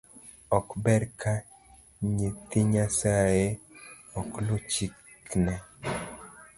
Ok 0.57 0.67
ber 0.83 1.03
ka 1.21 1.33
nyithii 2.17 2.65
nyasae 2.71 3.45
ok 4.19 4.31
lu 4.45 4.55
chikne. 4.71 5.53